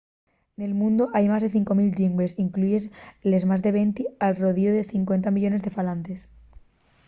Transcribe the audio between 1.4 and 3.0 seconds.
de 5 000 llingües incluyíes